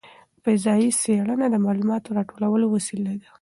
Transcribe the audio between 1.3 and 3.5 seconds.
د معلوماتو راټولولو وسیله ده.